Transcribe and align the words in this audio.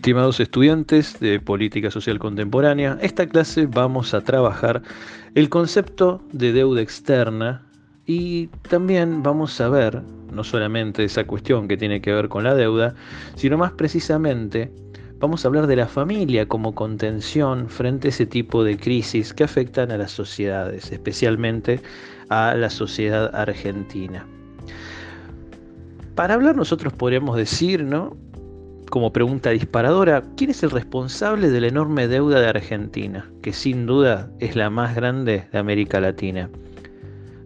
Estimados 0.00 0.40
estudiantes 0.40 1.20
de 1.20 1.40
Política 1.40 1.90
Social 1.90 2.18
Contemporánea, 2.18 2.96
esta 3.02 3.26
clase 3.26 3.66
vamos 3.66 4.14
a 4.14 4.22
trabajar 4.22 4.80
el 5.34 5.50
concepto 5.50 6.22
de 6.32 6.54
deuda 6.54 6.80
externa 6.80 7.66
y 8.06 8.46
también 8.70 9.22
vamos 9.22 9.60
a 9.60 9.68
ver 9.68 10.00
no 10.32 10.42
solamente 10.42 11.04
esa 11.04 11.24
cuestión 11.24 11.68
que 11.68 11.76
tiene 11.76 12.00
que 12.00 12.14
ver 12.14 12.30
con 12.30 12.44
la 12.44 12.54
deuda, 12.54 12.94
sino 13.34 13.58
más 13.58 13.72
precisamente 13.72 14.72
vamos 15.18 15.44
a 15.44 15.48
hablar 15.48 15.66
de 15.66 15.76
la 15.76 15.86
familia 15.86 16.48
como 16.48 16.74
contención 16.74 17.68
frente 17.68 18.08
a 18.08 18.10
ese 18.10 18.24
tipo 18.24 18.64
de 18.64 18.78
crisis 18.78 19.34
que 19.34 19.44
afectan 19.44 19.90
a 19.90 19.98
las 19.98 20.12
sociedades, 20.12 20.90
especialmente 20.92 21.82
a 22.30 22.54
la 22.54 22.70
sociedad 22.70 23.34
argentina. 23.34 24.26
Para 26.14 26.32
hablar 26.32 26.56
nosotros 26.56 26.94
podríamos 26.94 27.36
decir, 27.36 27.84
¿no? 27.84 28.16
Como 28.90 29.12
pregunta 29.12 29.50
disparadora, 29.50 30.24
¿quién 30.36 30.50
es 30.50 30.62
el 30.62 30.70
responsable 30.70 31.48
de 31.48 31.60
la 31.60 31.68
enorme 31.68 32.08
deuda 32.08 32.40
de 32.40 32.48
Argentina, 32.48 33.30
que 33.40 33.52
sin 33.52 33.86
duda 33.86 34.28
es 34.40 34.56
la 34.56 34.68
más 34.68 34.96
grande 34.96 35.46
de 35.52 35.58
América 35.58 36.00
Latina? 36.00 36.50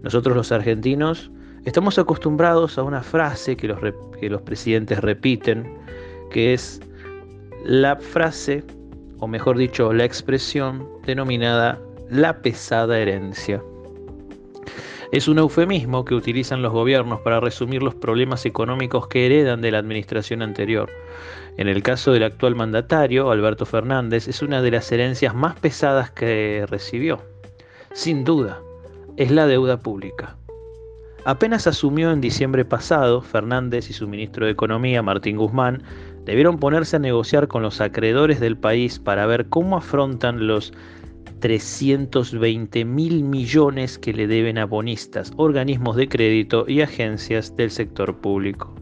Nosotros 0.03 0.35
los 0.35 0.51
argentinos 0.53 1.31
estamos 1.65 1.99
acostumbrados 1.99 2.79
a 2.79 2.83
una 2.83 3.03
frase 3.03 3.57
que 3.57 3.69
los, 3.69 3.79
que 4.19 4.31
los 4.31 4.43
presidentes 4.43 5.01
repiten, 5.01 5.71
que 6.31 6.55
es 6.55 6.81
la 7.65 7.97
frase, 7.97 8.65
o 9.19 9.29
mejor 9.29 9.59
dicho, 9.59 9.93
la 9.93 10.05
expresión 10.05 10.89
denominada 11.07 11.79
la 12.11 12.41
pesada 12.41 12.99
herencia. 12.99 13.63
Es 15.15 15.29
un 15.29 15.39
eufemismo 15.39 16.05
que 16.05 16.17
utilizan 16.17 16.61
los 16.61 16.73
gobiernos 16.73 17.21
para 17.21 17.39
resumir 17.39 17.85
los 17.85 17.95
problemas 17.95 18.45
económicos 18.47 19.07
que 19.07 19.27
heredan 19.27 19.61
de 19.61 19.71
la 19.71 19.79
administración 19.79 20.43
anterior. 20.43 20.91
En 21.57 21.69
el 21.69 21.85
caso 21.85 22.11
del 22.11 22.25
actual 22.25 22.57
mandatario, 22.57 23.31
Alberto 23.31 23.65
Fernández, 23.65 24.27
es 24.27 24.43
una 24.43 24.61
de 24.61 24.73
las 24.73 24.91
herencias 24.91 25.33
más 25.33 25.55
pesadas 25.55 26.11
que 26.11 26.67
recibió. 26.69 27.23
Sin 27.93 28.25
duda, 28.25 28.61
es 29.17 29.31
la 29.31 29.47
deuda 29.47 29.79
pública. 29.79 30.37
Apenas 31.25 31.69
asumió 31.69 32.11
en 32.11 32.21
diciembre 32.21 32.65
pasado, 32.65 33.23
Fernández 33.23 33.91
y 33.91 33.93
su 33.93 34.09
ministro 34.09 34.47
de 34.47 34.51
Economía, 34.53 35.01
Martín 35.01 35.37
Guzmán, 35.37 35.85
debieron 36.25 36.59
ponerse 36.59 36.97
a 36.97 36.99
negociar 36.99 37.47
con 37.47 37.63
los 37.63 37.81
acreedores 37.81 38.41
del 38.41 38.57
país 38.57 38.99
para 38.99 39.27
ver 39.27 39.47
cómo 39.49 39.77
afrontan 39.77 40.49
los 40.49 40.73
320 41.41 42.85
mil 42.85 43.25
millones 43.25 43.99
que 43.99 44.13
le 44.13 44.27
deben 44.27 44.59
a 44.59 44.67
bonistas, 44.67 45.33
organismos 45.37 45.97
de 45.97 46.09
crédito 46.09 46.65
y 46.69 46.81
agencias 46.81 47.57
del 47.57 47.71
sector 47.71 48.17
público. 48.17 48.75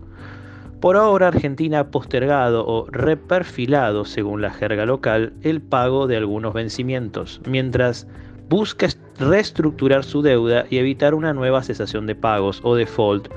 Por 0.80 0.96
ahora 0.96 1.28
Argentina 1.28 1.80
ha 1.80 1.90
postergado 1.90 2.66
o 2.66 2.86
reperfilado, 2.90 4.04
según 4.04 4.42
la 4.42 4.50
jerga 4.50 4.84
local, 4.84 5.32
el 5.42 5.60
pago 5.62 6.08
de 6.08 6.16
algunos 6.16 6.54
vencimientos, 6.54 7.40
mientras 7.46 8.08
busca 8.48 8.88
reestructurar 9.18 10.02
su 10.02 10.22
deuda 10.22 10.66
y 10.68 10.78
evitar 10.78 11.14
una 11.14 11.32
nueva 11.32 11.62
cesación 11.62 12.06
de 12.06 12.16
pagos 12.16 12.60
o 12.64 12.74
default 12.74 13.28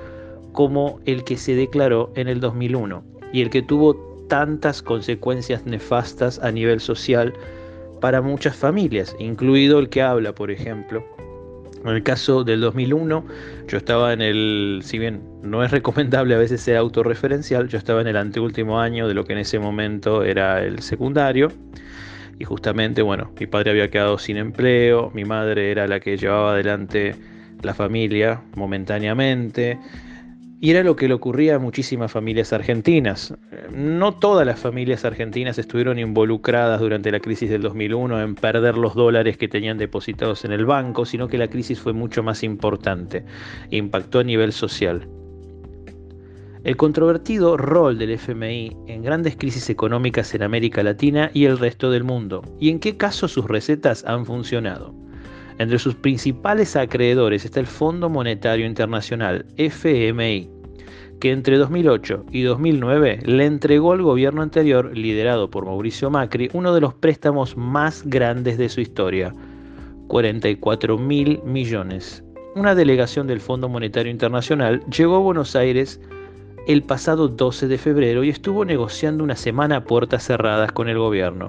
como 0.53 0.99
el 1.05 1.23
que 1.23 1.37
se 1.37 1.53
declaró 1.53 2.11
en 2.15 2.27
el 2.27 2.39
2001 2.39 3.03
y 3.31 3.41
el 3.41 3.49
que 3.49 3.61
tuvo 3.61 3.95
tantas 4.27 4.81
consecuencias 4.81 5.65
nefastas 5.65 6.39
a 6.39 6.51
nivel 6.51 6.79
social 6.79 7.33
para 8.01 8.21
muchas 8.21 8.55
familias, 8.55 9.15
incluido 9.19 9.79
el 9.79 9.89
que 9.89 10.01
habla, 10.01 10.33
por 10.33 10.51
ejemplo. 10.51 11.05
En 11.83 11.91
el 11.91 12.01
caso 12.01 12.43
del 12.43 12.61
2001, 12.61 13.25
yo 13.67 13.77
estaba 13.77 14.11
en 14.11 14.21
el, 14.21 14.81
si 14.83 14.97
bien 14.97 15.21
no 15.43 15.63
es 15.63 15.69
recomendable 15.71 16.33
a 16.33 16.39
veces 16.39 16.61
ser 16.61 16.77
autorreferencial, 16.77 17.67
yo 17.67 17.77
estaba 17.77 18.01
en 18.01 18.07
el 18.07 18.17
anteúltimo 18.17 18.79
año 18.79 19.07
de 19.07 19.13
lo 19.13 19.23
que 19.23 19.33
en 19.33 19.39
ese 19.39 19.59
momento 19.59 20.23
era 20.23 20.63
el 20.63 20.79
secundario. 20.79 21.51
Y 22.39 22.43
justamente, 22.43 23.01
bueno, 23.01 23.31
mi 23.39 23.45
padre 23.45 23.71
había 23.71 23.89
quedado 23.89 24.17
sin 24.17 24.37
empleo, 24.37 25.11
mi 25.13 25.25
madre 25.25 25.71
era 25.71 25.87
la 25.87 25.99
que 25.99 26.17
llevaba 26.17 26.53
adelante 26.53 27.15
la 27.61 27.73
familia 27.73 28.41
momentáneamente. 28.55 29.77
Y 30.61 30.71
era 30.71 30.83
lo 30.83 30.95
que 30.95 31.07
le 31.07 31.13
ocurría 31.13 31.55
a 31.55 31.59
muchísimas 31.59 32.11
familias 32.11 32.53
argentinas. 32.53 33.33
No 33.73 34.13
todas 34.13 34.45
las 34.45 34.59
familias 34.59 35.03
argentinas 35.03 35.57
estuvieron 35.57 35.99
involucradas 35.99 36.79
durante 36.79 37.11
la 37.11 37.19
crisis 37.19 37.49
del 37.49 37.61
2001 37.61 38.21
en 38.21 38.35
perder 38.35 38.77
los 38.77 38.95
dólares 38.95 39.37
que 39.37 39.47
tenían 39.47 39.77
depositados 39.77 40.45
en 40.45 40.53
el 40.53 40.65
banco, 40.65 41.05
sino 41.05 41.27
que 41.27 41.37
la 41.37 41.49
crisis 41.49 41.79
fue 41.79 41.93
mucho 41.93 42.23
más 42.23 42.41
importante, 42.43 43.25
impactó 43.69 44.19
a 44.19 44.23
nivel 44.23 44.53
social. 44.53 45.07
El 46.63 46.77
controvertido 46.77 47.57
rol 47.57 47.99
del 47.99 48.09
FMI 48.09 48.75
en 48.87 49.03
grandes 49.03 49.35
crisis 49.35 49.69
económicas 49.69 50.33
en 50.33 50.41
América 50.41 50.81
Latina 50.81 51.29
y 51.31 51.45
el 51.45 51.59
resto 51.59 51.91
del 51.91 52.03
mundo, 52.03 52.41
y 52.59 52.71
en 52.71 52.79
qué 52.79 52.97
caso 52.97 53.27
sus 53.27 53.45
recetas 53.45 54.03
han 54.05 54.25
funcionado. 54.25 55.04
Entre 55.57 55.79
sus 55.79 55.95
principales 55.95 56.75
acreedores 56.75 57.45
está 57.45 57.61
el 57.61 57.67
Fondo 57.67 58.09
Monetario 58.09 58.65
Internacional, 58.65 59.45
FMI, 59.55 60.49
que 61.21 61.31
entre 61.31 61.57
2008 61.57 62.25
y 62.29 62.41
2009 62.41 63.19
le 63.25 63.45
entregó 63.45 63.93
al 63.93 64.01
gobierno 64.01 64.41
anterior, 64.41 64.91
liderado 64.97 65.49
por 65.49 65.65
Mauricio 65.65 66.09
Macri, 66.09 66.49
uno 66.51 66.73
de 66.73 66.81
los 66.81 66.93
préstamos 66.93 67.55
más 67.55 68.03
grandes 68.05 68.57
de 68.57 68.67
su 68.67 68.81
historia, 68.81 69.33
44 70.07 70.97
mil 70.97 71.39
millones. 71.45 72.21
Una 72.55 72.75
delegación 72.75 73.25
del 73.25 73.39
Fondo 73.39 73.69
Monetario 73.69 74.11
Internacional 74.11 74.81
llegó 74.87 75.15
a 75.15 75.19
Buenos 75.19 75.55
Aires 75.55 76.01
el 76.67 76.83
pasado 76.83 77.29
12 77.29 77.69
de 77.69 77.77
febrero 77.77 78.25
y 78.25 78.29
estuvo 78.29 78.65
negociando 78.65 79.23
una 79.23 79.37
semana 79.37 79.77
a 79.77 79.83
puertas 79.85 80.25
cerradas 80.25 80.73
con 80.73 80.89
el 80.89 80.97
gobierno 80.97 81.47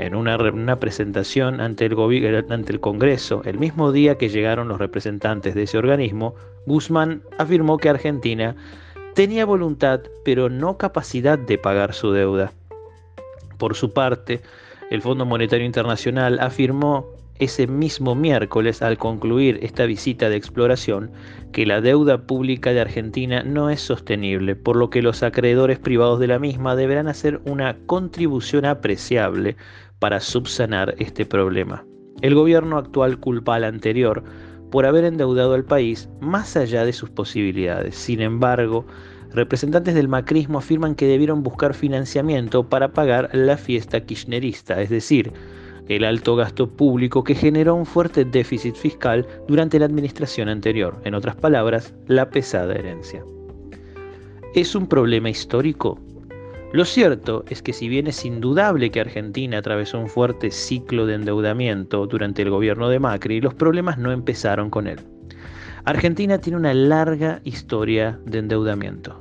en 0.00 0.14
una, 0.14 0.80
presentación 0.80 1.60
ante 1.60 1.84
el, 1.86 2.44
ante 2.50 2.72
el 2.72 2.80
Congreso 2.80 3.42
el 3.44 3.58
mismo 3.58 3.92
día 3.92 4.16
que 4.16 4.28
llegaron 4.28 4.68
los 4.68 4.78
representantes 4.78 5.54
de 5.54 5.64
ese 5.64 5.78
organismo, 5.78 6.34
Guzmán 6.66 7.22
afirmó 7.38 7.76
que 7.76 7.90
Argentina 7.90 8.56
tenía 9.14 9.44
voluntad 9.44 10.00
pero 10.24 10.48
no 10.48 10.78
capacidad 10.78 11.38
de 11.38 11.58
pagar 11.58 11.92
su 11.92 12.12
deuda. 12.12 12.52
Por 13.58 13.76
su 13.76 13.92
parte, 13.92 14.40
el 14.90 15.02
Fondo 15.02 15.26
Monetario 15.26 15.66
Internacional 15.66 16.40
afirmó 16.40 17.06
ese 17.40 17.66
mismo 17.66 18.14
miércoles, 18.14 18.82
al 18.82 18.98
concluir 18.98 19.58
esta 19.62 19.86
visita 19.86 20.28
de 20.28 20.36
exploración, 20.36 21.10
que 21.52 21.64
la 21.64 21.80
deuda 21.80 22.18
pública 22.26 22.72
de 22.72 22.80
Argentina 22.80 23.42
no 23.42 23.70
es 23.70 23.80
sostenible, 23.80 24.56
por 24.56 24.76
lo 24.76 24.90
que 24.90 25.00
los 25.00 25.22
acreedores 25.22 25.78
privados 25.78 26.20
de 26.20 26.26
la 26.26 26.38
misma 26.38 26.76
deberán 26.76 27.08
hacer 27.08 27.40
una 27.46 27.78
contribución 27.86 28.66
apreciable 28.66 29.56
para 30.00 30.18
subsanar 30.18 30.96
este 30.98 31.24
problema. 31.24 31.84
El 32.20 32.34
gobierno 32.34 32.76
actual 32.76 33.20
culpa 33.20 33.54
al 33.54 33.64
anterior 33.64 34.24
por 34.70 34.86
haber 34.86 35.04
endeudado 35.04 35.54
al 35.54 35.64
país 35.64 36.08
más 36.20 36.56
allá 36.56 36.84
de 36.84 36.92
sus 36.92 37.10
posibilidades. 37.10 37.94
Sin 37.96 38.20
embargo, 38.20 38.84
representantes 39.32 39.94
del 39.94 40.08
macrismo 40.08 40.58
afirman 40.58 40.94
que 40.94 41.06
debieron 41.06 41.42
buscar 41.42 41.74
financiamiento 41.74 42.68
para 42.68 42.92
pagar 42.92 43.30
la 43.32 43.56
fiesta 43.56 44.00
kirchnerista, 44.00 44.80
es 44.80 44.90
decir, 44.90 45.32
el 45.88 46.04
alto 46.04 46.36
gasto 46.36 46.68
público 46.68 47.24
que 47.24 47.34
generó 47.34 47.74
un 47.74 47.86
fuerte 47.86 48.24
déficit 48.24 48.76
fiscal 48.76 49.26
durante 49.48 49.78
la 49.78 49.86
administración 49.86 50.48
anterior, 50.48 51.00
en 51.04 51.14
otras 51.14 51.36
palabras, 51.36 51.94
la 52.06 52.30
pesada 52.30 52.74
herencia. 52.74 53.24
¿Es 54.54 54.74
un 54.74 54.86
problema 54.86 55.30
histórico? 55.30 55.98
Lo 56.72 56.84
cierto 56.84 57.44
es 57.48 57.62
que 57.62 57.72
si 57.72 57.88
bien 57.88 58.06
es 58.06 58.24
indudable 58.24 58.92
que 58.92 59.00
Argentina 59.00 59.58
atravesó 59.58 59.98
un 59.98 60.08
fuerte 60.08 60.52
ciclo 60.52 61.04
de 61.04 61.14
endeudamiento 61.14 62.06
durante 62.06 62.42
el 62.42 62.50
gobierno 62.50 62.88
de 62.88 63.00
Macri, 63.00 63.40
los 63.40 63.54
problemas 63.54 63.98
no 63.98 64.12
empezaron 64.12 64.70
con 64.70 64.86
él. 64.86 65.00
Argentina 65.84 66.38
tiene 66.38 66.58
una 66.58 66.72
larga 66.72 67.40
historia 67.42 68.20
de 68.24 68.38
endeudamiento. 68.38 69.18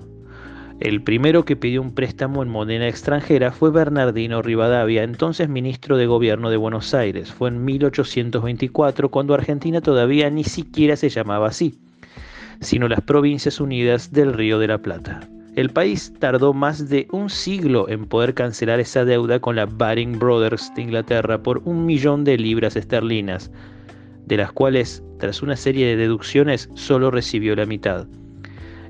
El 0.80 1.02
primero 1.02 1.44
que 1.44 1.56
pidió 1.56 1.82
un 1.82 1.96
préstamo 1.96 2.44
en 2.44 2.50
moneda 2.50 2.88
extranjera 2.88 3.52
fue 3.52 3.72
Bernardino 3.72 4.44
Rivadavia, 4.44 5.02
entonces 5.02 5.50
ministro 5.50 5.98
de 5.98 6.06
Gobierno 6.06 6.52
de 6.52 6.58
Buenos 6.58 6.94
Aires. 6.94 7.32
Fue 7.32 7.50
en 7.50 7.66
1824 7.66 9.10
cuando 9.10 9.34
Argentina 9.34 9.82
todavía 9.82 10.30
ni 10.30 10.44
siquiera 10.44 10.96
se 10.96 11.10
llamaba 11.10 11.48
así, 11.48 11.80
sino 12.62 12.88
las 12.88 13.02
Provincias 13.02 13.60
Unidas 13.60 14.12
del 14.12 14.34
Río 14.34 14.60
de 14.60 14.68
la 14.68 14.78
Plata. 14.78 15.28
El 15.60 15.72
país 15.72 16.14
tardó 16.20 16.54
más 16.54 16.88
de 16.88 17.10
un 17.12 17.30
siglo 17.30 17.90
en 17.90 18.06
poder 18.06 18.34
cancelar 18.34 18.80
esa 18.80 19.04
deuda 19.04 19.42
con 19.42 19.58
la 19.58 19.66
Baring 19.66 20.18
Brothers 20.18 20.74
de 20.74 20.84
Inglaterra 20.84 21.44
por 21.44 21.62
un 21.66 21.86
millón 21.86 22.24
de 22.24 22.38
libras 22.38 22.78
esterlinas, 22.78 23.52
de 24.26 24.38
las 24.38 24.54
cuales, 24.54 25.04
tras 25.18 25.42
una 25.42 25.58
serie 25.58 25.86
de 25.86 25.98
deducciones, 25.98 26.70
solo 26.76 27.12
recibió 27.12 27.58
la 27.58 27.66
mitad. 27.66 28.08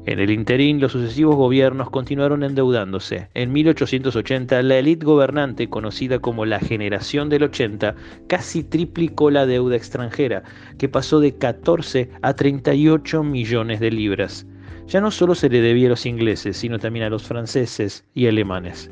En 0.06 0.20
el 0.20 0.30
interín, 0.30 0.80
los 0.80 0.92
sucesivos 0.92 1.38
gobiernos 1.38 1.90
continuaron 1.90 2.44
endeudándose. 2.44 3.30
En 3.34 3.52
1880, 3.52 4.62
la 4.62 4.78
élite 4.78 5.08
gobernante, 5.08 5.72
conocida 5.72 6.20
como 6.20 6.46
la 6.46 6.60
Generación 6.60 7.30
del 7.30 7.46
80, 7.46 7.96
casi 8.28 8.64
triplicó 8.64 9.32
la 9.32 9.48
deuda 9.48 9.76
extranjera, 9.76 10.44
que 10.78 10.88
pasó 10.88 11.20
de 11.20 11.36
14 11.36 12.12
a 12.22 12.36
38 12.36 13.24
millones 13.24 13.80
de 13.80 13.90
libras 13.90 14.46
ya 14.90 15.00
no 15.02 15.12
solo 15.12 15.36
se 15.36 15.50
le 15.50 15.62
debía 15.62 15.88
a 15.88 15.92
los 15.92 16.06
ingleses, 16.06 16.58
sino 16.58 16.80
también 16.80 17.06
a 17.06 17.10
los 17.10 17.24
franceses 17.24 18.04
y 18.16 18.28
alemanes. 18.28 18.90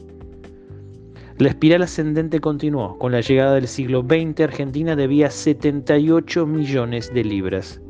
La 1.40 1.50
espiral 1.50 1.82
ascendente 1.82 2.40
continuó. 2.40 2.98
Con 2.98 3.12
la 3.12 3.22
llegada 3.22 3.56
del 3.56 3.68
siglo 3.68 4.02
XX, 4.02 4.42
Argentina 4.42 4.96
debía 4.96 5.30
78 5.30 6.46
millones 6.46 7.14
de 7.14 7.24
libras. 7.24 7.82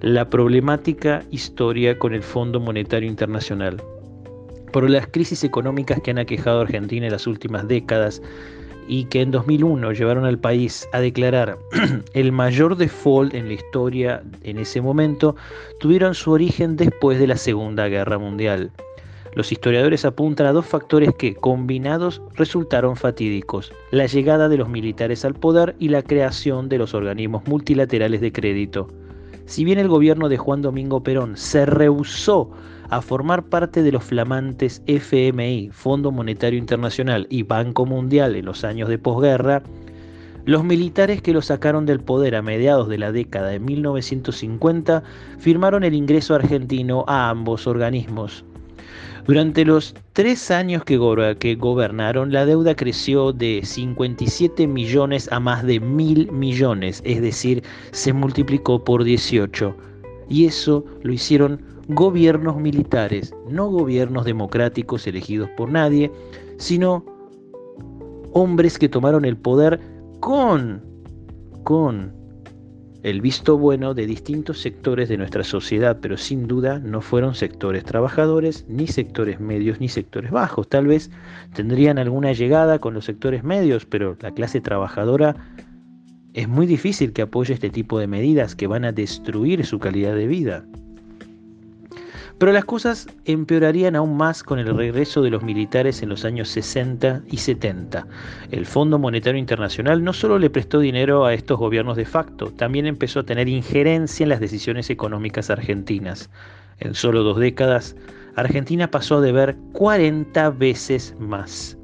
La 0.00 0.28
problemática 0.28 1.22
historia 1.30 1.98
con 1.98 2.14
el 2.14 2.22
Fondo 2.22 2.58
Monetario 2.60 3.08
Internacional. 3.08 3.82
Por 4.72 4.88
las 4.90 5.06
crisis 5.06 5.44
económicas 5.44 6.00
que 6.00 6.10
han 6.10 6.18
aquejado 6.18 6.60
a 6.60 6.62
Argentina 6.62 7.06
en 7.06 7.12
las 7.12 7.26
últimas 7.26 7.66
décadas 7.68 8.20
y 8.88 9.04
que 9.04 9.22
en 9.22 9.30
2001 9.30 9.92
llevaron 9.92 10.24
al 10.24 10.38
país 10.38 10.88
a 10.92 11.00
declarar 11.00 11.58
el 12.14 12.32
mayor 12.32 12.76
default 12.76 13.34
en 13.34 13.48
la 13.48 13.54
historia 13.54 14.22
en 14.42 14.58
ese 14.58 14.80
momento, 14.80 15.36
tuvieron 15.80 16.14
su 16.14 16.32
origen 16.32 16.76
después 16.76 17.18
de 17.18 17.26
la 17.26 17.36
Segunda 17.36 17.88
Guerra 17.88 18.18
Mundial. 18.18 18.70
Los 19.34 19.52
historiadores 19.52 20.06
apuntan 20.06 20.46
a 20.46 20.52
dos 20.52 20.64
factores 20.64 21.14
que, 21.14 21.34
combinados, 21.34 22.22
resultaron 22.36 22.96
fatídicos. 22.96 23.70
La 23.90 24.06
llegada 24.06 24.48
de 24.48 24.56
los 24.56 24.70
militares 24.70 25.26
al 25.26 25.34
poder 25.34 25.76
y 25.78 25.90
la 25.90 26.02
creación 26.02 26.70
de 26.70 26.78
los 26.78 26.94
organismos 26.94 27.46
multilaterales 27.46 28.22
de 28.22 28.32
crédito. 28.32 28.88
Si 29.44 29.62
bien 29.62 29.78
el 29.78 29.88
gobierno 29.88 30.30
de 30.30 30.38
Juan 30.38 30.62
Domingo 30.62 31.02
Perón 31.02 31.36
se 31.36 31.66
rehusó 31.66 32.50
a 32.90 33.00
formar 33.00 33.44
parte 33.44 33.82
de 33.82 33.92
los 33.92 34.04
flamantes 34.04 34.82
FMI, 34.86 35.70
Fondo 35.72 36.12
Monetario 36.12 36.58
Internacional 36.58 37.26
y 37.30 37.42
Banco 37.42 37.86
Mundial 37.86 38.36
en 38.36 38.44
los 38.44 38.64
años 38.64 38.88
de 38.88 38.98
posguerra, 38.98 39.62
los 40.44 40.62
militares 40.62 41.22
que 41.22 41.32
lo 41.32 41.42
sacaron 41.42 41.86
del 41.86 42.00
poder 42.00 42.36
a 42.36 42.42
mediados 42.42 42.88
de 42.88 42.98
la 42.98 43.10
década 43.10 43.48
de 43.48 43.58
1950 43.58 45.02
firmaron 45.38 45.82
el 45.82 45.94
ingreso 45.94 46.36
argentino 46.36 47.04
a 47.08 47.30
ambos 47.30 47.66
organismos. 47.66 48.44
Durante 49.26 49.64
los 49.64 49.92
tres 50.12 50.52
años 50.52 50.84
que, 50.84 50.96
gobernaron, 51.56 52.32
la 52.32 52.46
deuda 52.46 52.76
creció 52.76 53.32
de 53.32 53.62
57 53.64 54.68
millones 54.68 55.28
a 55.32 55.40
más 55.40 55.64
de 55.64 55.80
mil 55.80 56.30
millones, 56.30 57.02
es 57.04 57.20
decir, 57.20 57.64
se 57.90 58.12
multiplicó 58.12 58.84
por 58.84 59.02
18. 59.02 59.76
Y 60.28 60.46
eso 60.46 60.84
lo 61.02 61.12
hicieron 61.12 61.60
gobiernos 61.88 62.56
militares, 62.56 63.34
no 63.48 63.68
gobiernos 63.70 64.24
democráticos 64.24 65.06
elegidos 65.06 65.48
por 65.50 65.70
nadie, 65.70 66.10
sino 66.58 67.04
hombres 68.32 68.78
que 68.78 68.88
tomaron 68.88 69.24
el 69.24 69.36
poder 69.36 69.80
con, 70.20 70.82
con 71.62 72.12
el 73.02 73.20
visto 73.20 73.56
bueno 73.56 73.94
de 73.94 74.04
distintos 74.04 74.60
sectores 74.60 75.08
de 75.08 75.16
nuestra 75.16 75.44
sociedad, 75.44 75.98
pero 76.02 76.16
sin 76.16 76.48
duda 76.48 76.80
no 76.80 77.00
fueron 77.00 77.34
sectores 77.34 77.84
trabajadores, 77.84 78.66
ni 78.68 78.88
sectores 78.88 79.38
medios, 79.38 79.78
ni 79.78 79.88
sectores 79.88 80.32
bajos. 80.32 80.68
Tal 80.68 80.88
vez 80.88 81.10
tendrían 81.54 81.98
alguna 81.98 82.32
llegada 82.32 82.80
con 82.80 82.94
los 82.94 83.04
sectores 83.04 83.44
medios, 83.44 83.86
pero 83.86 84.16
la 84.20 84.32
clase 84.32 84.60
trabajadora 84.60 85.36
es 86.34 86.48
muy 86.48 86.66
difícil 86.66 87.12
que 87.12 87.22
apoye 87.22 87.54
este 87.54 87.70
tipo 87.70 87.98
de 87.98 88.08
medidas 88.08 88.56
que 88.56 88.66
van 88.66 88.84
a 88.84 88.92
destruir 88.92 89.64
su 89.64 89.78
calidad 89.78 90.16
de 90.16 90.26
vida. 90.26 90.66
Pero 92.38 92.52
las 92.52 92.66
cosas 92.66 93.06
empeorarían 93.24 93.96
aún 93.96 94.18
más 94.18 94.42
con 94.42 94.58
el 94.58 94.76
regreso 94.76 95.22
de 95.22 95.30
los 95.30 95.42
militares 95.42 96.02
en 96.02 96.10
los 96.10 96.26
años 96.26 96.50
60 96.50 97.22
y 97.30 97.38
70. 97.38 98.06
El 98.50 98.66
Fondo 98.66 98.98
Monetario 98.98 99.38
Internacional 99.38 100.04
no 100.04 100.12
solo 100.12 100.38
le 100.38 100.50
prestó 100.50 100.78
dinero 100.78 101.24
a 101.24 101.32
estos 101.32 101.58
gobiernos 101.58 101.96
de 101.96 102.04
facto, 102.04 102.50
también 102.50 102.84
empezó 102.86 103.20
a 103.20 103.24
tener 103.24 103.48
injerencia 103.48 104.24
en 104.24 104.28
las 104.28 104.40
decisiones 104.40 104.90
económicas 104.90 105.48
argentinas. 105.48 106.28
En 106.78 106.92
solo 106.92 107.22
dos 107.22 107.38
décadas, 107.38 107.96
Argentina 108.34 108.90
pasó 108.90 109.16
a 109.16 109.22
deber 109.22 109.56
40 109.72 110.50
veces 110.50 111.14
más. 111.18 111.78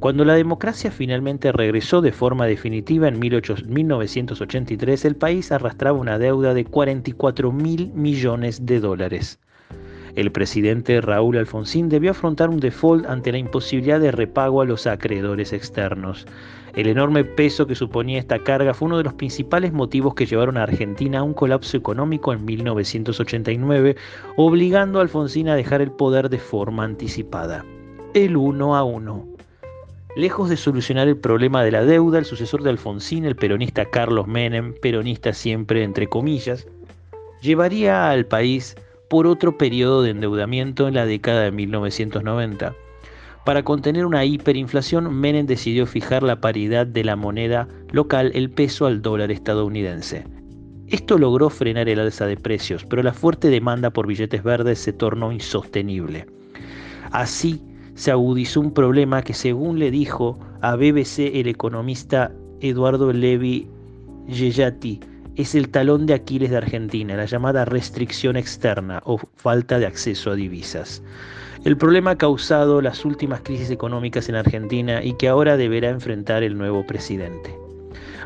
Cuando 0.00 0.24
la 0.24 0.32
democracia 0.34 0.90
finalmente 0.90 1.52
regresó 1.52 2.00
de 2.00 2.12
forma 2.12 2.46
definitiva 2.46 3.08
en 3.08 3.18
1983, 3.20 5.04
el 5.04 5.16
país 5.16 5.52
arrastraba 5.52 5.98
una 5.98 6.18
deuda 6.18 6.54
de 6.54 6.64
44 6.64 7.52
mil 7.52 7.92
millones 7.92 8.64
de 8.64 8.80
dólares. 8.80 9.38
El 10.14 10.30
presidente 10.30 11.00
Raúl 11.00 11.38
Alfonsín 11.38 11.88
debió 11.88 12.10
afrontar 12.10 12.50
un 12.50 12.60
default 12.60 13.06
ante 13.06 13.32
la 13.32 13.38
imposibilidad 13.38 13.98
de 13.98 14.12
repago 14.12 14.60
a 14.60 14.66
los 14.66 14.86
acreedores 14.86 15.54
externos. 15.54 16.26
El 16.76 16.86
enorme 16.86 17.24
peso 17.24 17.66
que 17.66 17.74
suponía 17.74 18.18
esta 18.18 18.38
carga 18.38 18.74
fue 18.74 18.86
uno 18.86 18.98
de 18.98 19.04
los 19.04 19.14
principales 19.14 19.72
motivos 19.72 20.14
que 20.14 20.26
llevaron 20.26 20.58
a 20.58 20.64
Argentina 20.64 21.20
a 21.20 21.22
un 21.22 21.32
colapso 21.32 21.78
económico 21.78 22.32
en 22.32 22.44
1989, 22.44 23.96
obligando 24.36 24.98
a 24.98 25.02
Alfonsín 25.02 25.48
a 25.48 25.54
dejar 25.54 25.80
el 25.80 25.90
poder 25.90 26.28
de 26.28 26.38
forma 26.38 26.84
anticipada. 26.84 27.64
El 28.12 28.36
uno 28.36 28.76
a 28.76 28.84
uno. 28.84 29.26
Lejos 30.14 30.50
de 30.50 30.58
solucionar 30.58 31.08
el 31.08 31.16
problema 31.16 31.64
de 31.64 31.70
la 31.70 31.84
deuda, 31.84 32.18
el 32.18 32.26
sucesor 32.26 32.62
de 32.62 32.68
Alfonsín, 32.68 33.24
el 33.24 33.36
peronista 33.36 33.86
Carlos 33.86 34.26
Menem, 34.26 34.74
peronista 34.82 35.32
siempre 35.32 35.82
entre 35.82 36.06
comillas, 36.06 36.66
llevaría 37.40 38.10
al 38.10 38.26
país 38.26 38.76
por 39.12 39.26
otro 39.26 39.58
periodo 39.58 40.02
de 40.02 40.08
endeudamiento 40.08 40.88
en 40.88 40.94
la 40.94 41.04
década 41.04 41.42
de 41.42 41.52
1990. 41.52 42.74
Para 43.44 43.62
contener 43.62 44.06
una 44.06 44.24
hiperinflación, 44.24 45.14
Menem 45.14 45.44
decidió 45.44 45.84
fijar 45.84 46.22
la 46.22 46.40
paridad 46.40 46.86
de 46.86 47.04
la 47.04 47.14
moneda 47.14 47.68
local, 47.90 48.32
el 48.34 48.48
peso, 48.48 48.86
al 48.86 49.02
dólar 49.02 49.30
estadounidense. 49.30 50.24
Esto 50.88 51.18
logró 51.18 51.50
frenar 51.50 51.90
el 51.90 52.00
alza 52.00 52.24
de 52.24 52.38
precios, 52.38 52.86
pero 52.86 53.02
la 53.02 53.12
fuerte 53.12 53.50
demanda 53.50 53.90
por 53.90 54.06
billetes 54.06 54.42
verdes 54.42 54.78
se 54.78 54.94
tornó 54.94 55.30
insostenible. 55.30 56.24
Así 57.10 57.60
se 57.94 58.12
agudizó 58.12 58.62
un 58.62 58.72
problema 58.72 59.20
que, 59.20 59.34
según 59.34 59.78
le 59.78 59.90
dijo 59.90 60.38
a 60.62 60.74
BBC 60.74 61.34
el 61.34 61.48
economista 61.48 62.32
Eduardo 62.62 63.12
Levi 63.12 63.68
Yeyati, 64.26 65.00
es 65.36 65.54
el 65.54 65.70
talón 65.70 66.06
de 66.06 66.14
Aquiles 66.14 66.50
de 66.50 66.58
Argentina, 66.58 67.16
la 67.16 67.24
llamada 67.24 67.64
restricción 67.64 68.36
externa 68.36 69.02
o 69.04 69.18
falta 69.36 69.78
de 69.78 69.86
acceso 69.86 70.30
a 70.30 70.34
divisas. 70.34 71.02
El 71.64 71.76
problema 71.76 72.18
causado 72.18 72.82
las 72.82 73.04
últimas 73.04 73.40
crisis 73.40 73.70
económicas 73.70 74.28
en 74.28 74.34
Argentina 74.34 75.02
y 75.02 75.14
que 75.14 75.28
ahora 75.28 75.56
deberá 75.56 75.90
enfrentar 75.90 76.42
el 76.42 76.58
nuevo 76.58 76.86
presidente. 76.86 77.56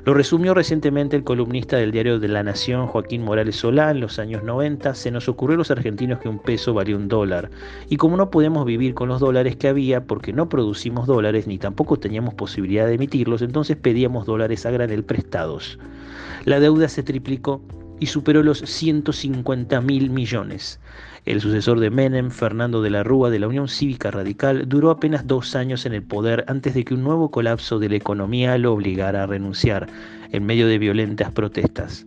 Lo 0.06 0.14
resumió 0.14 0.54
recientemente 0.54 1.16
el 1.16 1.24
columnista 1.24 1.76
del 1.76 1.90
diario 1.90 2.20
de 2.20 2.28
La 2.28 2.44
Nación, 2.44 2.86
Joaquín 2.86 3.24
Morales 3.24 3.56
Solá, 3.56 3.90
en 3.90 3.98
los 3.98 4.20
años 4.20 4.44
90. 4.44 4.94
Se 4.94 5.10
nos 5.10 5.28
ocurrió 5.28 5.56
a 5.56 5.58
los 5.58 5.72
argentinos 5.72 6.20
que 6.20 6.28
un 6.28 6.38
peso 6.38 6.72
valía 6.74 6.96
un 6.96 7.08
dólar. 7.08 7.50
Y 7.88 7.96
como 7.96 8.16
no 8.16 8.30
podemos 8.30 8.64
vivir 8.64 8.94
con 8.94 9.08
los 9.08 9.18
dólares 9.18 9.56
que 9.56 9.66
había, 9.66 10.04
porque 10.04 10.32
no 10.32 10.48
producimos 10.48 11.08
dólares 11.08 11.48
ni 11.48 11.58
tampoco 11.58 11.98
teníamos 11.98 12.34
posibilidad 12.34 12.86
de 12.86 12.94
emitirlos, 12.94 13.42
entonces 13.42 13.76
pedíamos 13.76 14.26
dólares 14.26 14.64
a 14.64 14.70
granel 14.70 15.02
prestados. 15.02 15.76
La 16.46 16.60
deuda 16.60 16.88
se 16.88 17.02
triplicó 17.02 17.60
y 17.98 18.06
superó 18.06 18.44
los 18.44 18.60
150 18.60 19.80
mil 19.80 20.10
millones. 20.10 20.78
El 21.24 21.40
sucesor 21.40 21.80
de 21.80 21.90
Menem, 21.90 22.30
Fernando 22.30 22.82
de 22.82 22.90
la 22.90 23.02
Rúa 23.02 23.30
de 23.30 23.40
la 23.40 23.48
Unión 23.48 23.66
Cívica 23.66 24.12
Radical, 24.12 24.68
duró 24.68 24.92
apenas 24.92 25.26
dos 25.26 25.56
años 25.56 25.86
en 25.86 25.92
el 25.92 26.04
poder 26.04 26.44
antes 26.46 26.74
de 26.74 26.84
que 26.84 26.94
un 26.94 27.02
nuevo 27.02 27.32
colapso 27.32 27.80
de 27.80 27.88
la 27.88 27.96
economía 27.96 28.58
lo 28.58 28.72
obligara 28.74 29.24
a 29.24 29.26
renunciar, 29.26 29.88
en 30.30 30.46
medio 30.46 30.68
de 30.68 30.78
violentas 30.78 31.32
protestas. 31.32 32.06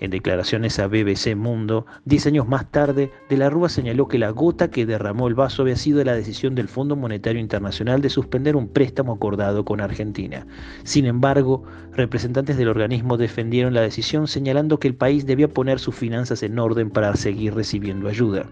En 0.00 0.10
declaraciones 0.10 0.78
a 0.78 0.86
BBC 0.86 1.36
Mundo, 1.36 1.84
diez 2.06 2.26
años 2.26 2.48
más 2.48 2.70
tarde, 2.70 3.10
De 3.28 3.36
la 3.36 3.50
Rúa 3.50 3.68
señaló 3.68 4.08
que 4.08 4.18
la 4.18 4.30
gota 4.30 4.70
que 4.70 4.86
derramó 4.86 5.28
el 5.28 5.34
vaso 5.34 5.62
había 5.62 5.76
sido 5.76 6.02
la 6.02 6.14
decisión 6.14 6.54
del 6.54 6.68
Fondo 6.68 6.96
Monetario 6.96 7.40
Internacional 7.40 8.00
de 8.00 8.08
suspender 8.08 8.56
un 8.56 8.68
préstamo 8.68 9.12
acordado 9.12 9.64
con 9.64 9.80
Argentina. 9.80 10.46
Sin 10.84 11.04
embargo, 11.04 11.64
representantes 11.92 12.56
del 12.56 12.68
organismo 12.68 13.18
defendieron 13.18 13.74
la 13.74 13.82
decisión 13.82 14.26
señalando 14.26 14.78
que 14.78 14.88
el 14.88 14.94
país 14.94 15.26
debía 15.26 15.48
poner 15.48 15.78
sus 15.78 15.94
finanzas 15.94 16.42
en 16.42 16.58
orden 16.58 16.90
para 16.90 17.14
seguir 17.14 17.54
recibiendo 17.54 18.08
ayuda. 18.08 18.46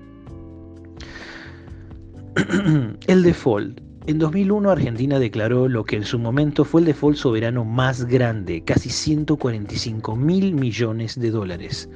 el 3.07 3.23
default 3.23 3.88
en 4.09 4.19
2001 4.19 4.71
Argentina 4.71 5.19
declaró 5.19 5.69
lo 5.69 5.85
que 5.85 5.97
en 5.97 6.05
su 6.05 6.19
momento 6.19 6.65
fue 6.65 6.81
el 6.81 6.87
default 6.87 7.19
soberano 7.19 7.67
más 7.67 8.07
grande, 8.07 8.63
casi 8.65 8.89
145 8.89 10.17
mil 10.17 10.55
millones 10.55 11.21
de 11.21 11.31
dólares. 11.31 11.91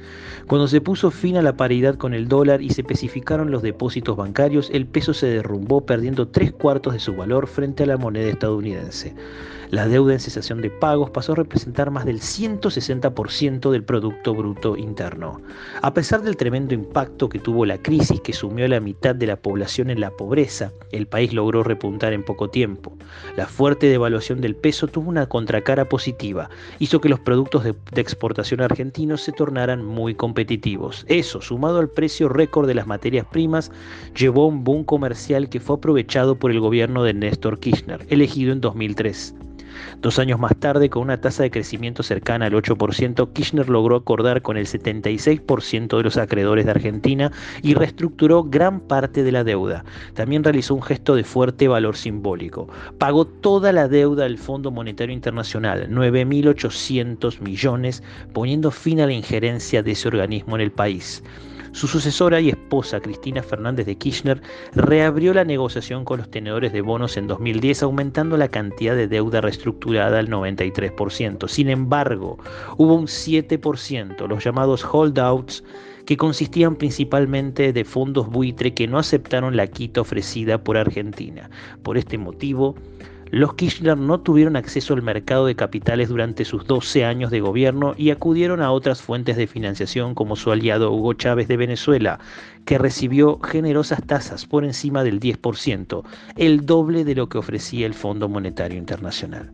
Cuando 0.45 0.67
se 0.67 0.79
puso 0.79 1.09
fin 1.09 1.37
a 1.37 1.41
la 1.41 1.57
paridad 1.57 1.95
con 1.95 2.13
el 2.13 2.27
dólar 2.27 2.61
y 2.61 2.69
se 2.69 2.81
especificaron 2.81 3.49
los 3.49 3.63
depósitos 3.63 4.15
bancarios, 4.15 4.69
el 4.71 4.85
peso 4.85 5.15
se 5.15 5.25
derrumbó 5.25 5.87
perdiendo 5.87 6.27
tres 6.27 6.51
cuartos 6.51 6.93
de 6.93 6.99
su 6.99 7.15
valor 7.15 7.47
frente 7.47 7.81
a 7.81 7.87
la 7.87 7.97
moneda 7.97 8.29
estadounidense. 8.29 9.15
La 9.73 9.87
deuda 9.87 10.13
en 10.13 10.19
cesación 10.19 10.61
de 10.61 10.69
pagos 10.69 11.09
pasó 11.09 11.31
a 11.31 11.37
representar 11.37 11.89
más 11.89 12.05
del 12.05 12.19
160% 12.19 13.71
del 13.71 13.83
Producto 13.83 14.35
Bruto 14.35 14.77
Interno. 14.77 15.41
A 15.81 15.95
pesar 15.95 16.21
del 16.21 16.37
tremendo 16.37 16.75
impacto 16.75 17.27
que 17.27 17.39
tuvo 17.39 17.65
la 17.65 17.79
crisis 17.79 18.21
que 18.21 18.33
sumió 18.33 18.65
a 18.65 18.67
la 18.67 18.79
mitad 18.79 19.15
de 19.15 19.25
la 19.25 19.35
población 19.35 19.89
en 19.89 19.99
la 19.99 20.11
pobreza, 20.11 20.71
el 20.91 21.07
país 21.07 21.33
logró 21.33 21.63
repuntar 21.63 22.13
en 22.13 22.23
poco 22.23 22.51
tiempo. 22.51 22.95
La 23.35 23.47
fuerte 23.47 23.87
devaluación 23.87 24.41
del 24.41 24.55
peso 24.55 24.85
tuvo 24.85 25.09
una 25.09 25.25
contracara 25.25 25.89
positiva, 25.89 26.51
hizo 26.77 27.01
que 27.01 27.09
los 27.09 27.21
productos 27.21 27.63
de, 27.63 27.73
exportación 27.95 28.61
argentinos 28.61 29.21
se 29.21 29.31
tornaran 29.31 29.83
muy 29.83 30.13
competitivos. 30.13 31.03
Eso, 31.07 31.41
sumado 31.41 31.79
al 31.79 31.89
precio 31.89 32.29
récord 32.29 32.67
de 32.67 32.75
las 32.75 32.85
materias 32.85 33.25
primas, 33.31 33.71
llevó 34.15 34.43
a 34.43 34.49
un 34.49 34.63
boom 34.63 34.83
comercial 34.83 35.49
que 35.49 35.59
fue 35.59 35.77
aprovechado 35.77 36.37
por 36.37 36.51
el 36.51 36.59
gobierno 36.59 37.03
de 37.03 37.15
Néstor 37.15 37.59
Kirchner, 37.59 38.05
elegido 38.11 38.53
en 38.53 38.61
2003. 38.61 39.33
Dos 40.01 40.19
años 40.19 40.39
más 40.39 40.55
tarde, 40.57 40.89
con 40.89 41.03
una 41.03 41.21
tasa 41.21 41.43
de 41.43 41.51
crecimiento 41.51 42.03
cercana 42.03 42.45
al 42.47 42.53
8%, 42.53 43.33
Kirchner 43.33 43.69
logró 43.69 43.95
acordar 43.95 44.41
con 44.41 44.57
el 44.57 44.65
76% 44.65 45.97
de 45.97 46.03
los 46.03 46.17
acreedores 46.17 46.65
de 46.65 46.71
Argentina 46.71 47.31
y 47.61 47.73
reestructuró 47.73 48.43
gran 48.43 48.79
parte 48.79 49.23
de 49.23 49.31
la 49.31 49.43
deuda. 49.43 49.85
También 50.13 50.43
realizó 50.43 50.75
un 50.75 50.81
gesto 50.81 51.15
de 51.15 51.23
fuerte 51.23 51.67
valor 51.67 51.95
simbólico. 51.95 52.67
Pagó 52.97 53.25
toda 53.25 53.71
la 53.71 53.87
deuda 53.87 54.23
del 54.23 54.37
Fondo 54.37 54.71
Monetario 54.71 55.13
Internacional, 55.13 55.87
9.800 55.89 57.39
millones, 57.41 58.03
poniendo 58.33 58.71
fin 58.71 59.01
a 59.01 59.05
la 59.05 59.13
injerencia 59.13 59.83
de 59.83 59.91
ese 59.91 60.07
organismo 60.07 60.55
en 60.55 60.61
el 60.61 60.71
país. 60.71 61.23
Su 61.73 61.87
sucesora 61.87 62.39
y 62.39 62.49
esposa, 62.49 62.99
Cristina 62.99 63.41
Fernández 63.41 63.87
de 63.87 63.95
Kirchner, 63.95 64.43
reabrió 64.73 65.33
la 65.33 65.43
negociación 65.43 66.05
con 66.05 66.19
los 66.19 66.29
tenedores 66.29 66.71
de 66.71 66.81
bonos 66.81 67.17
en 67.17 67.25
2010, 67.25 67.81
aumentando 67.81 68.37
la 68.37 68.47
cantidad 68.47 68.95
de 68.95 69.07
deuda 69.07 69.41
reestructurada 69.41 70.19
al 70.19 70.29
93%. 70.29 71.47
Sin 71.47 71.69
embargo, 71.69 72.37
hubo 72.77 72.93
un 72.93 73.07
7%, 73.07 74.27
los 74.27 74.43
llamados 74.43 74.85
holdouts, 74.85 75.63
que 76.05 76.15
consistían 76.15 76.75
principalmente 76.75 77.73
de 77.73 77.85
fondos 77.85 78.29
buitre 78.29 78.75
que 78.75 78.87
no 78.87 78.99
aceptaron 78.99 79.57
la 79.57 79.65
quita 79.65 80.01
ofrecida 80.01 80.63
por 80.63 80.77
Argentina. 80.77 81.49
Por 81.81 81.97
este 81.97 82.19
motivo, 82.19 82.75
los 83.33 83.55
Kirchner 83.55 83.97
no 83.97 84.19
tuvieron 84.19 84.55
acceso 84.55 84.93
al 84.93 85.01
mercado 85.01 85.47
de 85.47 85.55
capitales 85.55 86.07
durante 86.07 86.45
sus 86.45 86.67
12 86.67 87.03
años 87.03 87.31
de 87.31 87.41
gobierno 87.41 87.95
y 87.97 88.11
acudieron 88.11 88.61
a 88.61 88.69
otras 88.69 89.01
fuentes 89.01 89.37
de 89.37 89.47
financiación 89.47 90.13
como 90.13 90.35
su 90.35 90.51
aliado 90.51 90.91
Hugo 90.91 91.13
Chávez 91.13 91.47
de 91.47 91.57
Venezuela, 91.57 92.19
que 92.63 92.77
recibió 92.77 93.39
generosas 93.39 94.05
tasas 94.05 94.45
por 94.45 94.63
encima 94.63 95.03
del 95.03 95.19
10%, 95.19 96.03
el 96.35 96.67
doble 96.67 97.05
de 97.05 97.15
lo 97.15 97.27
que 97.27 97.39
ofrecía 97.39 97.87
el 97.87 97.95
Fondo 97.95 98.29
Monetario 98.29 98.77
Internacional 98.77 99.51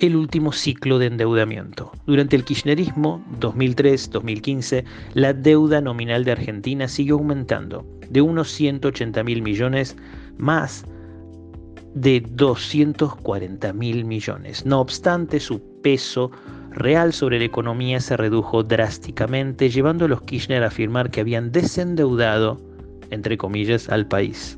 el 0.00 0.16
último 0.16 0.50
ciclo 0.50 0.98
de 0.98 1.06
endeudamiento. 1.06 1.92
Durante 2.06 2.34
el 2.34 2.44
kirchnerismo 2.44 3.22
2003-2015, 3.38 4.84
la 5.12 5.34
deuda 5.34 5.82
nominal 5.82 6.24
de 6.24 6.32
Argentina 6.32 6.88
siguió 6.88 7.16
aumentando 7.16 7.86
de 8.08 8.22
unos 8.22 8.50
180 8.50 9.22
mil 9.24 9.42
millones 9.42 9.98
más 10.38 10.86
de 11.94 12.20
240 12.20 13.72
mil 13.72 14.04
millones. 14.04 14.64
No 14.64 14.80
obstante, 14.80 15.40
su 15.40 15.60
peso 15.82 16.30
real 16.70 17.12
sobre 17.12 17.38
la 17.38 17.44
economía 17.44 18.00
se 18.00 18.16
redujo 18.16 18.62
drásticamente, 18.62 19.70
llevando 19.70 20.04
a 20.04 20.08
los 20.08 20.22
Kirchner 20.22 20.62
a 20.62 20.68
afirmar 20.68 21.10
que 21.10 21.20
habían 21.20 21.50
desendeudado, 21.52 22.60
entre 23.10 23.36
comillas, 23.36 23.88
al 23.88 24.06
país. 24.06 24.56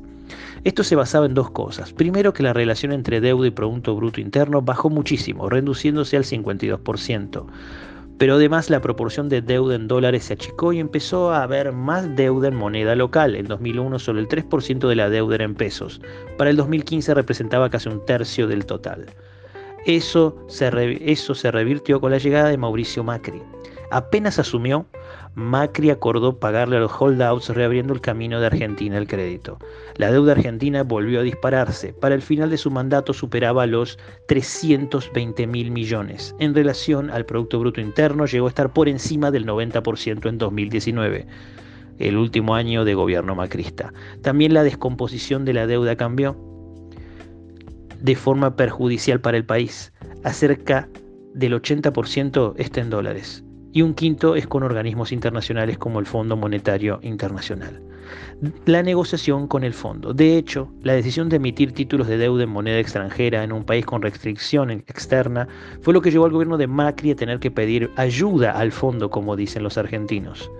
Esto 0.63 0.83
se 0.83 0.95
basaba 0.95 1.25
en 1.25 1.33
dos 1.33 1.51
cosas. 1.51 1.91
Primero, 1.91 2.33
que 2.33 2.43
la 2.43 2.53
relación 2.53 2.93
entre 2.93 3.19
deuda 3.19 3.47
y 3.47 3.51
Producto 3.51 3.95
Bruto 3.95 4.21
Interno 4.21 4.61
bajó 4.61 4.89
muchísimo, 4.89 5.49
reduciéndose 5.49 6.15
al 6.15 6.23
52% 6.23 7.45
pero 8.17 8.35
además 8.35 8.69
la 8.69 8.81
proporción 8.81 9.29
de 9.29 9.41
deuda 9.41 9.75
en 9.75 9.87
dólares 9.87 10.25
se 10.25 10.33
achicó 10.33 10.73
y 10.73 10.79
empezó 10.79 11.31
a 11.31 11.43
haber 11.43 11.71
más 11.71 12.15
deuda 12.15 12.47
en 12.47 12.55
moneda 12.55 12.95
local. 12.95 13.35
En 13.35 13.47
2001 13.47 13.99
solo 13.99 14.19
el 14.19 14.27
3% 14.27 14.87
de 14.87 14.95
la 14.95 15.09
deuda 15.09 15.35
era 15.35 15.45
en 15.45 15.55
pesos. 15.55 16.01
Para 16.37 16.49
el 16.49 16.57
2015 16.57 17.13
representaba 17.13 17.69
casi 17.69 17.89
un 17.89 18.03
tercio 18.05 18.47
del 18.47 18.65
total. 18.65 19.05
Eso 19.85 20.37
se, 20.47 20.71
eso 21.11 21.35
se 21.35 21.51
revirtió 21.51 21.99
con 21.99 22.11
la 22.11 22.17
llegada 22.17 22.49
de 22.49 22.57
Mauricio 22.57 23.03
Macri. 23.03 23.41
Apenas 23.93 24.39
asumió, 24.39 24.87
Macri 25.35 25.91
acordó 25.91 26.39
pagarle 26.39 26.77
a 26.77 26.79
los 26.79 26.91
holdouts 26.99 27.49
reabriendo 27.49 27.93
el 27.93 28.01
camino 28.01 28.39
de 28.39 28.47
Argentina 28.47 28.97
al 28.97 29.05
crédito. 29.05 29.59
La 29.97 30.11
deuda 30.11 30.31
argentina 30.31 30.81
volvió 30.81 31.19
a 31.19 31.23
dispararse. 31.23 31.93
Para 31.93 32.15
el 32.15 32.23
final 32.23 32.49
de 32.49 32.57
su 32.57 32.71
mandato 32.71 33.13
superaba 33.13 33.67
los 33.67 33.99
320 34.27 35.45
mil 35.45 35.69
millones. 35.69 36.35
En 36.39 36.55
relación 36.55 37.11
al 37.11 37.27
Producto 37.27 37.59
Bruto 37.59 37.81
Interno 37.81 38.25
llegó 38.25 38.47
a 38.47 38.49
estar 38.49 38.73
por 38.73 38.89
encima 38.89 39.29
del 39.29 39.45
90% 39.45 40.27
en 40.27 40.39
2019 40.39 41.27
el 41.99 42.17
último 42.17 42.55
año 42.55 42.85
de 42.85 42.95
gobierno 42.95 43.35
macrista. 43.35 43.93
También 44.23 44.55
la 44.55 44.63
descomposición 44.63 45.45
de 45.45 45.53
la 45.53 45.67
deuda 45.67 45.95
cambió 45.95 46.35
de 47.99 48.15
forma 48.15 48.55
perjudicial 48.55 49.21
para 49.21 49.37
el 49.37 49.45
país. 49.45 49.93
Acerca 50.23 50.89
del 51.35 51.53
80% 51.53 52.55
está 52.57 52.81
en 52.81 52.89
dólares 52.89 53.43
y 53.73 53.81
un 53.81 53.95
quinto 53.95 54.35
es 54.35 54.45
con 54.45 54.61
organismos 54.61 55.11
internacionales 55.11 55.79
como 55.79 55.99
el 55.99 56.05
Fondo 56.05 56.37
Monetario 56.37 56.99
Internacional. 57.01 57.81
La 58.65 58.83
negociación 58.83 59.47
con 59.47 59.63
el 59.63 59.73
fondo. 59.73 60.13
De 60.13 60.37
hecho, 60.37 60.71
la 60.83 60.93
decisión 60.93 61.27
de 61.27 61.37
emitir 61.37 61.71
títulos 61.71 62.07
de 62.07 62.17
deuda 62.17 62.43
en 62.43 62.49
moneda 62.49 62.77
extranjera 62.77 63.43
en 63.43 63.51
un 63.51 63.63
país 63.63 63.85
con 63.85 64.03
restricción 64.03 64.69
externa 64.69 65.47
fue 65.81 65.93
lo 65.93 66.01
que 66.01 66.11
llevó 66.11 66.25
al 66.25 66.31
gobierno 66.31 66.57
de 66.57 66.67
Macri 66.67 67.11
a 67.11 67.15
tener 67.15 67.39
que 67.39 67.49
pedir 67.49 67.89
ayuda 67.95 68.51
al 68.51 68.71
fondo, 68.71 69.09
como 69.09 69.35
dicen 69.35 69.63
los 69.63 69.77
argentinos. 69.79 70.51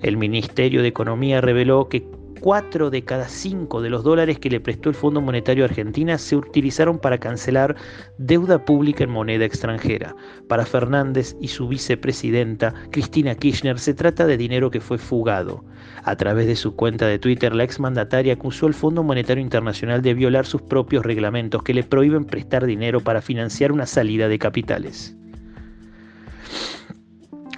El 0.00 0.16
Ministerio 0.16 0.80
de 0.80 0.88
Economía 0.88 1.42
reveló 1.42 1.88
que 1.88 2.06
4 2.44 2.90
de 2.90 3.02
cada 3.02 3.26
5 3.26 3.80
de 3.80 3.88
los 3.88 4.04
dólares 4.04 4.38
que 4.38 4.50
le 4.50 4.60
prestó 4.60 4.90
el 4.90 4.94
Fondo 4.94 5.22
Monetario 5.22 5.64
Argentina 5.64 6.18
se 6.18 6.36
utilizaron 6.36 6.98
para 6.98 7.16
cancelar 7.16 7.74
deuda 8.18 8.62
pública 8.66 9.02
en 9.02 9.08
moneda 9.08 9.46
extranjera. 9.46 10.14
Para 10.46 10.66
Fernández 10.66 11.34
y 11.40 11.48
su 11.48 11.66
vicepresidenta, 11.68 12.74
Cristina 12.90 13.34
Kirchner, 13.34 13.78
se 13.78 13.94
trata 13.94 14.26
de 14.26 14.36
dinero 14.36 14.70
que 14.70 14.82
fue 14.82 14.98
fugado. 14.98 15.64
A 16.02 16.16
través 16.16 16.46
de 16.46 16.54
su 16.54 16.76
cuenta 16.76 17.06
de 17.06 17.18
Twitter, 17.18 17.54
la 17.54 17.64
exmandataria 17.64 18.34
acusó 18.34 18.66
al 18.66 18.74
Fondo 18.74 19.02
Monetario 19.02 19.42
Internacional 19.42 20.02
de 20.02 20.12
violar 20.12 20.44
sus 20.44 20.60
propios 20.60 21.02
reglamentos 21.02 21.62
que 21.62 21.72
le 21.72 21.82
prohíben 21.82 22.26
prestar 22.26 22.66
dinero 22.66 23.00
para 23.00 23.22
financiar 23.22 23.72
una 23.72 23.86
salida 23.86 24.28
de 24.28 24.38
capitales. 24.38 25.16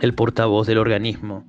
El 0.01 0.15
portavoz 0.15 0.69
del 0.69 0.79
organismo, 0.79 1.45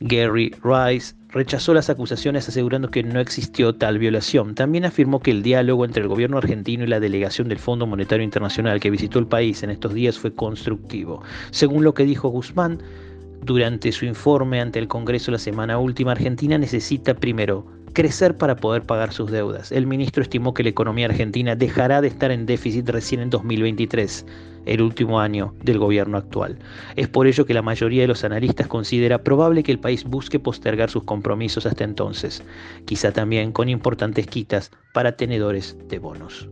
Gary 0.00 0.54
Rice, 0.64 1.17
rechazó 1.28 1.74
las 1.74 1.90
acusaciones 1.90 2.48
asegurando 2.48 2.90
que 2.90 3.02
no 3.02 3.20
existió 3.20 3.74
tal 3.74 3.98
violación. 3.98 4.54
También 4.54 4.84
afirmó 4.84 5.20
que 5.20 5.30
el 5.30 5.42
diálogo 5.42 5.84
entre 5.84 6.02
el 6.02 6.08
gobierno 6.08 6.38
argentino 6.38 6.84
y 6.84 6.86
la 6.86 7.00
delegación 7.00 7.48
del 7.48 7.58
Fondo 7.58 7.86
Monetario 7.86 8.24
Internacional 8.24 8.80
que 8.80 8.90
visitó 8.90 9.18
el 9.18 9.26
país 9.26 9.62
en 9.62 9.70
estos 9.70 9.92
días 9.94 10.18
fue 10.18 10.34
constructivo. 10.34 11.22
Según 11.50 11.84
lo 11.84 11.94
que 11.94 12.04
dijo 12.04 12.28
Guzmán, 12.28 12.82
durante 13.42 13.92
su 13.92 14.04
informe 14.04 14.60
ante 14.60 14.78
el 14.78 14.88
Congreso 14.88 15.30
la 15.30 15.38
semana 15.38 15.78
última, 15.78 16.12
Argentina 16.12 16.58
necesita 16.58 17.14
primero 17.14 17.66
crecer 17.92 18.36
para 18.36 18.56
poder 18.56 18.82
pagar 18.82 19.12
sus 19.12 19.30
deudas. 19.30 19.72
El 19.72 19.86
ministro 19.86 20.22
estimó 20.22 20.54
que 20.54 20.62
la 20.62 20.68
economía 20.70 21.06
argentina 21.06 21.56
dejará 21.56 22.00
de 22.00 22.08
estar 22.08 22.30
en 22.30 22.46
déficit 22.46 22.88
recién 22.88 23.20
en 23.20 23.30
2023, 23.30 24.24
el 24.68 24.82
último 24.82 25.20
año 25.20 25.54
del 25.62 25.78
gobierno 25.78 26.18
actual. 26.18 26.58
Es 26.96 27.08
por 27.08 27.26
ello 27.26 27.46
que 27.46 27.54
la 27.54 27.62
mayoría 27.62 28.02
de 28.02 28.08
los 28.08 28.24
analistas 28.24 28.66
considera 28.66 29.22
probable 29.24 29.62
que 29.62 29.72
el 29.72 29.80
país 29.80 30.04
busque 30.04 30.38
postergar 30.38 30.90
sus 30.90 31.04
compromisos 31.04 31.66
hasta 31.66 31.84
entonces, 31.84 32.42
quizá 32.84 33.12
también 33.12 33.52
con 33.52 33.68
importantes 33.68 34.26
quitas 34.26 34.70
para 34.92 35.16
tenedores 35.16 35.76
de 35.88 35.98
bonos. 35.98 36.48